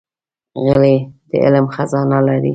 [0.63, 0.95] غلی،
[1.29, 2.49] د علم خزانه لري.